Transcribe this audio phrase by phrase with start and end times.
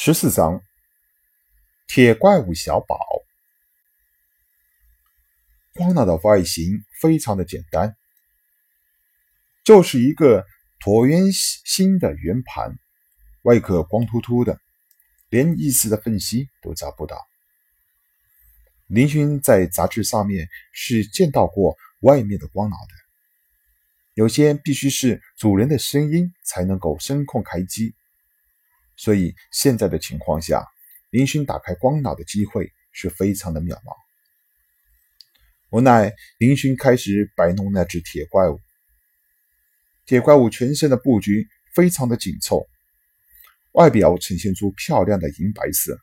[0.00, 0.62] 十四章，
[1.88, 2.96] 铁怪物小宝。
[5.74, 7.96] 光脑的外形非常的简单，
[9.64, 10.46] 就是一个
[10.78, 12.78] 椭圆形的圆盘，
[13.42, 14.60] 外壳光秃秃的，
[15.30, 17.26] 连一丝的缝隙都找不到。
[18.86, 22.94] 林勋在杂志上面是见到过外面的光脑的，
[24.14, 27.96] 有些必须是主人的声音才能够声控开机。
[28.98, 30.66] 所以现在的情况下，
[31.10, 33.94] 林勋打开光脑的机会是非常的渺茫。
[35.70, 38.60] 无奈，林勋开始摆弄那只铁怪物。
[40.04, 42.66] 铁怪物全身的布局非常的紧凑，
[43.70, 45.96] 外表呈现出漂亮的银白色。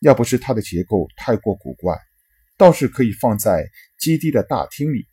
[0.00, 1.98] 要不是它的结构太过古怪，
[2.58, 5.08] 倒是可以放在基地的大厅里，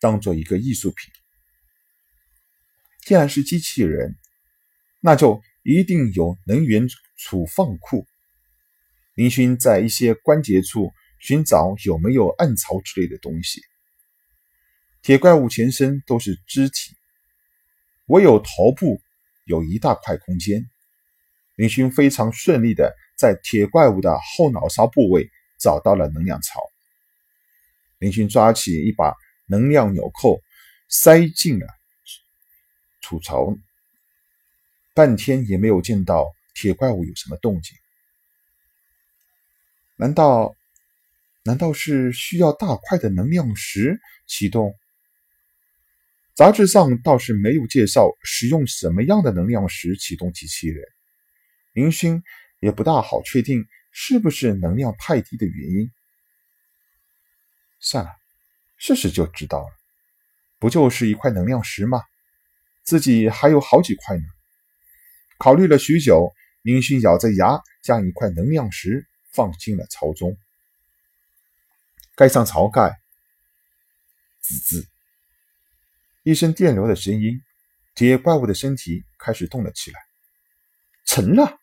[0.00, 1.12] 当做一个艺术品。
[3.02, 4.16] 既然是机器人，
[4.98, 5.40] 那就。
[5.66, 6.86] 一定有能源
[7.16, 8.06] 储放库。
[9.14, 13.60] 林勋在一些关节处寻找有没有暗槽之类的东西。
[15.02, 16.94] 铁怪物全身都是肢体，
[18.06, 19.00] 唯有头部
[19.44, 20.70] 有一大块空间。
[21.56, 25.28] 林勋非常顺利的在铁怪物的后脑勺部位
[25.58, 26.60] 找到了能量槽。
[27.98, 30.40] 林勋抓起一把能量纽扣，
[30.88, 31.66] 塞进了
[33.00, 33.58] 储槽。
[34.96, 37.76] 半天也没有见到铁怪物有什么动静，
[39.94, 40.56] 难道
[41.44, 44.74] 难道是需要大块的能量石启动？
[46.34, 50.82] 杂志上倒是没有介绍使用什么样的能量石启动机器人，
[51.74, 52.22] 林勋
[52.60, 55.90] 也不大好确定是不是能量太低的原因。
[57.80, 58.10] 算了，
[58.78, 59.68] 试试就知道了。
[60.58, 62.00] 不就是一块能量石吗？
[62.82, 64.24] 自己还有好几块呢。
[65.38, 70.36] 考虑了许久，林勋咬着牙将一块能量石放进了槽中，
[72.14, 72.98] 盖上槽盖。
[74.40, 74.88] 滋滋，
[76.22, 77.42] 一声电流的声音，
[77.94, 80.00] 铁怪物的身体开始动了起来。
[81.04, 81.58] 成了！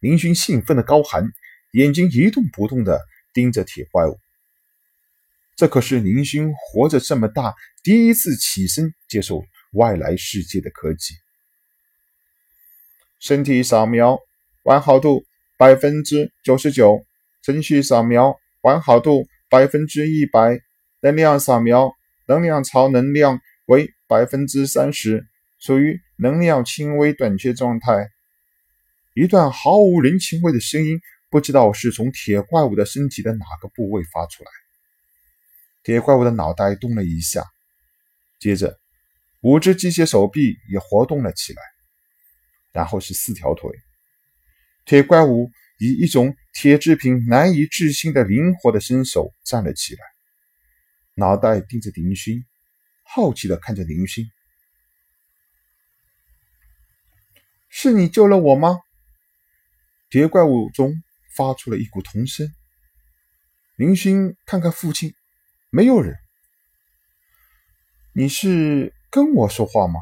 [0.00, 1.30] 林勋兴奋的高喊，
[1.72, 3.00] 眼睛一动不动的
[3.32, 4.18] 盯着铁怪物。
[5.56, 11.14] 这可是林勋活着这么大第一次起身接受外来世界的科技。
[13.20, 14.18] 身体扫描
[14.62, 15.24] 完好度
[15.56, 17.04] 百分之九十九，
[17.42, 20.60] 程序扫描完好度百分之一百，
[21.00, 21.92] 能量扫描
[22.26, 25.26] 能量槽能量为百分之三十，
[25.58, 28.08] 属于能量轻微短缺状态。
[29.14, 34.50] 一段毫无人情味的声音，不知道是从铁怪物的身体的哪个部位发出来。
[35.82, 37.44] 铁怪物的脑袋动了一下，
[38.38, 38.78] 接着
[39.40, 41.62] 五只机械手臂也活动了起来。
[42.78, 43.68] 然后是四条腿，
[44.84, 45.50] 铁怪物
[45.80, 50.00] 以一种铁制品难以置信的灵活的身手站了起来，
[51.14, 52.44] 脑袋盯着林勋，
[53.02, 54.24] 好奇的看着林勋
[57.68, 58.78] ：“是你救了我吗？”
[60.08, 61.02] 铁怪物中
[61.34, 62.48] 发出了一股童声。
[63.74, 65.12] 林勋看看父亲，
[65.70, 66.16] 没有人。
[68.12, 69.98] 你是跟我说话吗？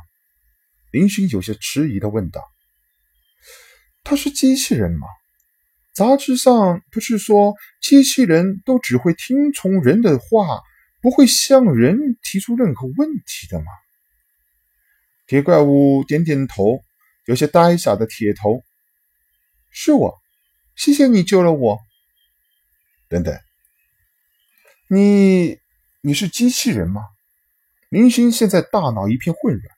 [0.90, 2.42] 林勋有些迟疑的问道。
[4.08, 5.08] 他是机器人吗？
[5.92, 10.60] 杂志上不是说机器人都只会听从人的话，
[11.02, 13.66] 不会向人提出任何问题的吗？
[15.26, 16.84] 铁怪物点点头，
[17.24, 18.62] 有些呆傻的铁头。
[19.72, 20.14] 是我，
[20.76, 21.76] 谢谢你救了我。
[23.08, 23.36] 等等，
[24.88, 25.58] 你
[26.00, 27.02] 你是机器人吗？
[27.88, 29.76] 明星现在大脑一片混乱，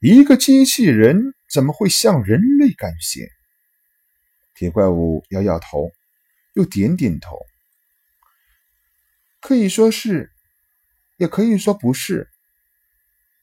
[0.00, 1.34] 一个机器人。
[1.52, 3.28] 怎么会向人类感谢？
[4.54, 5.90] 铁怪物摇摇头，
[6.54, 7.36] 又点点头。
[9.40, 10.32] 可以说是，
[11.18, 12.28] 也可以说不是。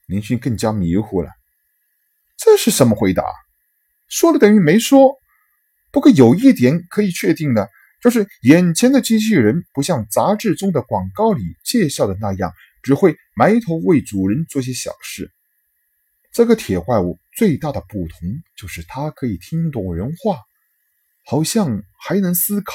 [0.06, 1.30] 林勋更加迷糊了。
[2.36, 3.22] 这是什么回答？
[4.08, 5.16] 说了等于没说。
[5.90, 7.68] 不过有一点可以确定的，
[8.02, 12.52] 就是眼前的机器人不像杂志中的广告里介绍的那样，
[12.82, 15.30] 只会埋头为主人做些小事。
[16.32, 20.40] 这个铁怪物最大的不同就是它可以听懂人话，
[21.24, 22.74] 好像还能思考。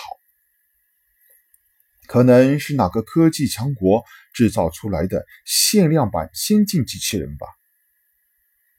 [2.07, 4.03] 可能是哪个科技强国
[4.33, 7.47] 制造出来的限量版先进机器人吧？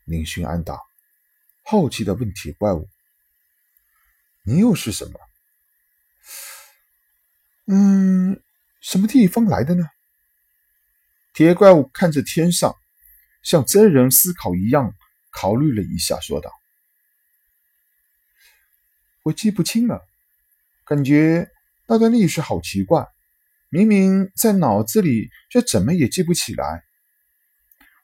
[0.04, 0.80] 林勋暗道，
[1.62, 2.88] 好奇的问铁怪物
[4.44, 5.20] ：“你又是什么？
[7.66, 8.42] 嗯，
[8.80, 9.84] 什么地方来的呢？”
[11.34, 12.74] 铁怪物看着天上。
[13.44, 14.92] 像真人思考一样
[15.30, 16.50] 考虑了一下，说道
[19.28, 20.06] ：“我记不清了，
[20.86, 21.50] 感觉
[21.86, 23.06] 那段历史好奇怪，
[23.68, 26.82] 明明在脑子里，却怎么也记不起来。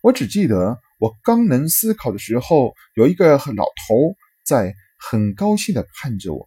[0.02, 6.46] 我只记得我刚能思考的时候，有一个老头在很高兴地看着我，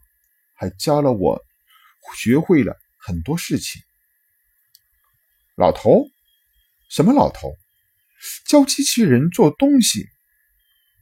[0.54, 1.44] 还教了我
[2.16, 3.82] 学会了很多事情。
[5.56, 6.06] 老头？
[6.88, 7.56] 什么老头？
[8.46, 10.08] 教机器人做东西？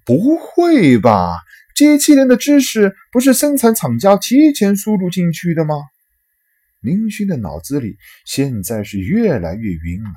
[0.06, 1.42] 不会吧？
[1.76, 5.76] 机器人的知识不是生产厂家提前输入进去的吗？
[6.80, 10.10] 林勋的脑子里现在是越来越晕了。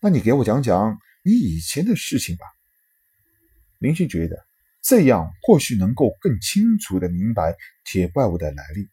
[0.00, 2.46] 那你给我讲讲你以前的事情吧。
[3.78, 4.36] 林勋觉得
[4.80, 8.88] 这样或许能够更清楚的明白铁怪物的来历。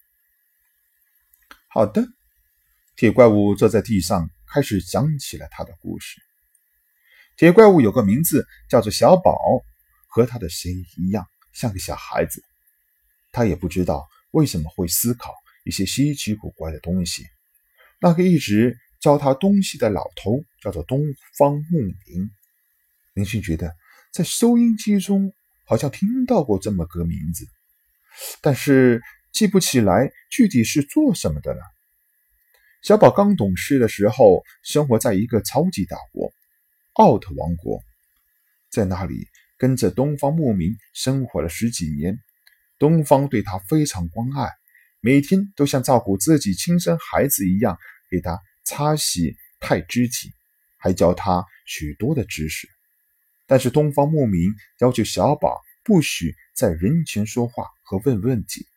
[1.70, 2.06] 好的，
[2.98, 6.20] 铁怪物坐在地上，开始讲起了他的故事。
[7.38, 9.38] 铁怪物有个名字叫做小宝。
[10.18, 11.24] 和他的声音一样，
[11.54, 12.44] 像个小孩子。
[13.31, 15.31] 他也不知道为什么会思考
[15.64, 17.24] 一些稀奇古怪的东西。
[18.02, 21.04] 那个一直教他东西的老头叫做东
[21.38, 21.78] 方牧
[22.08, 22.31] 民。
[23.14, 23.75] 林勋觉得
[24.12, 25.31] 在收音机中
[25.68, 27.46] 好像听到过这么个名字，
[28.42, 29.00] 但是
[29.31, 31.62] 记不起来具体是做什么的了。
[32.81, 36.34] 小宝刚懂事的时候，生活在一个超级大国——
[36.94, 37.84] 奥特王国，
[38.72, 39.28] 在那里。
[39.57, 42.19] 跟着东方牧民生活了十几年，
[42.77, 44.50] 东方对他非常关爱，
[45.01, 47.77] 每天都像照顾自己亲生孩子一样
[48.09, 50.31] 给他擦洗太肢体，
[50.77, 52.68] 还教他许多的知识。
[53.48, 58.68] 但是东方牧民要求小宝不许在人前说话和问问题，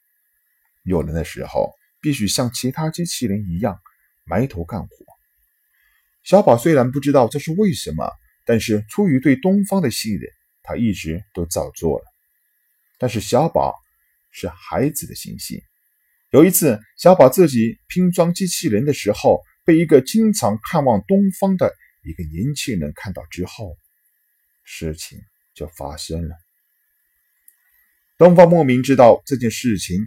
[0.85, 3.79] 有人的时候必须像其他机器人一样
[4.25, 4.89] 埋头干活。
[6.23, 8.11] 小宝虽然不知道这是为什么，
[8.47, 10.31] 但是出于对东方的信任。
[10.71, 12.05] 他一直都照做了，
[12.97, 13.75] 但是小宝
[14.31, 15.61] 是孩子的心性。
[16.31, 21.75] 有一次，小宝自己拼装机器人的时候，被一个经常看望东方的
[22.05, 23.77] 一个年轻人看到之后，
[24.63, 25.19] 事情
[25.55, 26.37] 就发生了。
[28.17, 29.99] 东方莫名知道这件事情，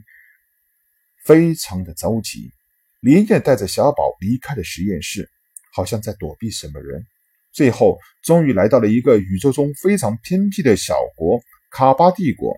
[1.25, 2.53] 非常的着急，
[3.01, 5.29] 连夜带着小宝离开了实验室，
[5.73, 7.05] 好像在躲避什么人。
[7.53, 11.39] 最后，终于来到了一个宇宙中非常偏僻的小国——
[11.69, 12.57] 卡巴帝国，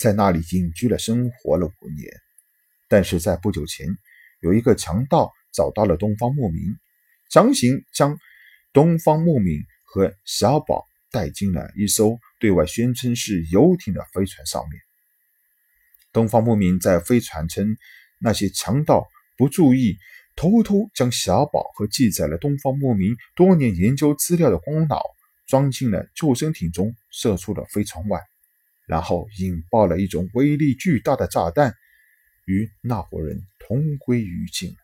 [0.00, 2.10] 在那里隐居了生活了五年。
[2.88, 3.86] 但是在不久前，
[4.40, 6.62] 有一个强盗找到了东方牧民，
[7.30, 8.16] 强行将
[8.72, 14.80] 东方牧民和小宝带进了一艘对外宣称是游艇的飞船上面。
[16.14, 17.76] 东方牧民在飞船称，
[18.18, 19.06] 那些强盗
[19.36, 19.98] 不注意。
[20.34, 25.02] 偷偷将小宝和记载了东方牧民多年研究资料的光脑
[25.46, 28.20] 装进了救生艇中，射出了飞船外，
[28.86, 31.74] 然后引爆了一种威力巨大的炸弹，
[32.46, 34.74] 与那伙人同归于尽。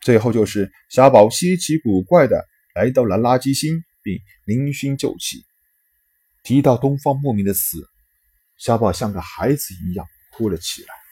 [0.00, 5.44] 最后就是小宝稀奇古怪的来到了垃圾星，并凌勋救起。
[6.44, 7.88] 提到东方牧民的死，
[8.56, 11.05] 小宝像个孩子一样哭了起来。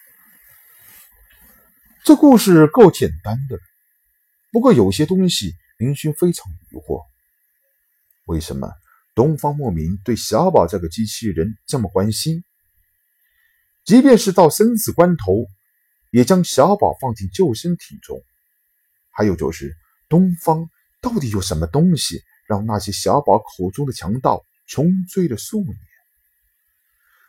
[2.04, 3.58] 这故事够简单的，
[4.52, 7.02] 不过有些东西林勋非常疑惑：
[8.26, 8.70] 为什么
[9.14, 12.44] 东方莫名对小宝这个机器人这么关心？
[13.86, 15.46] 即便是到生死关头，
[16.10, 18.22] 也将小宝放进救生艇中。
[19.10, 19.74] 还有就是，
[20.06, 20.68] 东方
[21.00, 25.74] 到底有什么东西，让那些小宝口中的强盗穷追了数年？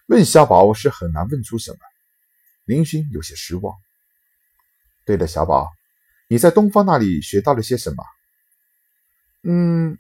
[0.08, 1.78] 问小宝是很难问出什么，
[2.66, 3.74] 林勋有些失望。
[5.06, 5.72] 对了，小宝，
[6.28, 8.04] 你在东方那里学到了些什么？
[9.44, 10.00] 嗯，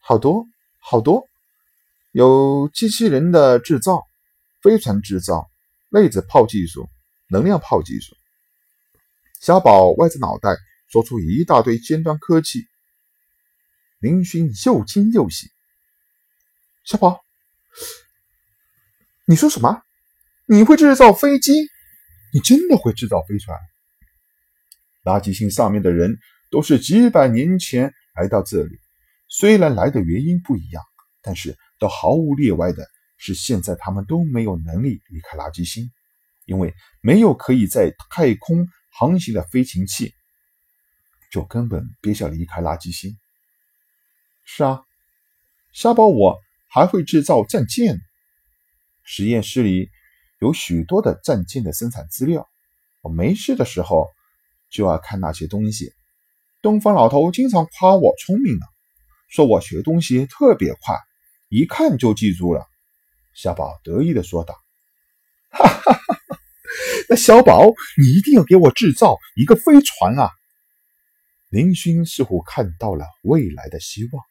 [0.00, 0.44] 好多
[0.80, 1.28] 好多，
[2.10, 4.04] 有机器人的制造、
[4.62, 5.48] 飞船制造、
[5.90, 6.88] 粒子炮技术、
[7.28, 8.16] 能量炮技术。
[9.40, 10.50] 小宝歪着脑袋
[10.88, 12.66] 说出一大堆尖端科技。
[14.00, 15.50] 林勋又惊又喜。
[16.84, 17.20] 小宝，
[19.26, 19.82] 你说什么？
[20.46, 21.52] 你会制造飞机？
[22.32, 23.56] 你真的会制造飞船？
[25.10, 26.16] 垃圾星上面的人
[26.52, 28.78] 都是几百年前来到这里，
[29.26, 30.84] 虽然来的原因不一样，
[31.20, 32.86] 但是都毫无例外的
[33.16, 35.90] 是，现在他们都没有能力离开垃圾星，
[36.44, 40.14] 因为没有可以在太空航行的飞行器，
[41.32, 43.18] 就根本别想离开垃圾星。
[44.44, 44.84] 是啊，
[45.72, 46.38] 沙包，我
[46.68, 47.98] 还会制造战舰，
[49.02, 49.90] 实验室里
[50.38, 52.48] 有许多的战舰的生产资料，
[53.00, 54.08] 我没事的时候。
[54.70, 55.92] 就要看那些东西。
[56.62, 58.66] 东方老头经常夸我聪明呢，
[59.28, 60.96] 说我学东西特别快，
[61.48, 62.66] 一看就记住了。
[63.34, 64.54] 小宝得意的说道
[65.50, 66.38] ：“哈哈哈哈！
[67.08, 67.64] 那小宝，
[67.96, 70.30] 你一定要给我制造一个飞船啊！”
[71.48, 74.29] 林勋似乎看到了未来的希望。